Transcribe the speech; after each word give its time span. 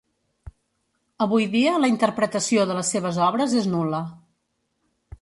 Avui 1.25 1.45
dia 1.57 1.75
la 1.85 1.91
interpretació 1.93 2.65
de 2.73 2.81
les 2.81 2.93
seves 2.97 3.23
obres 3.29 3.57
és 3.63 3.73
nul·la. 3.77 4.05